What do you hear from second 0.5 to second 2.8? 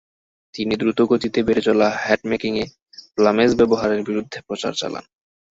তিনি দ্রুত গতিতে বেড়ে চলা হ্যাটমেকিংয়ে